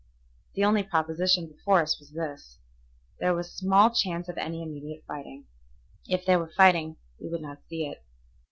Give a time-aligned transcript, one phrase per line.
[0.55, 2.57] The only proposition before us was this:
[3.19, 5.45] There was small chance of any immediate fighting.
[6.07, 8.03] If there were fighting we could not see it.